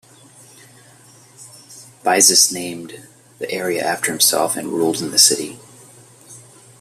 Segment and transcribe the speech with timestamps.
[2.03, 3.07] Byzas named
[3.37, 5.59] the area after himself and ruled in the city.